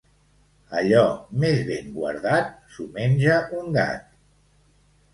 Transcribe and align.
Allò 0.79 1.03
més 1.43 1.61
ben 1.69 1.93
guardat, 1.99 2.51
s'ho 2.73 2.91
menja 2.99 3.39
un 3.63 3.73
gat. 3.81 4.13